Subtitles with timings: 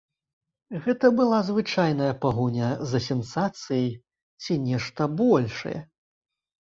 [0.85, 3.87] Гэта была звычайная пагоня за сенсацыяй
[4.43, 5.77] ці нешта большае?